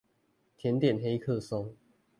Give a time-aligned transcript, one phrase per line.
[0.57, 1.75] 甜點黑客松